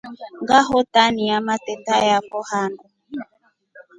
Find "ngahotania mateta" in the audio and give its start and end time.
0.41-1.95